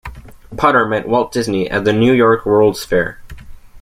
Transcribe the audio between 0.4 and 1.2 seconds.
Potter met